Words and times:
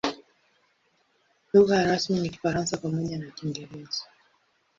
Lugha 1.53 1.83
rasmi 1.85 2.19
ni 2.19 2.29
Kifaransa 2.29 2.77
pamoja 2.77 3.17
na 3.17 3.31
Kiingereza. 3.31 4.03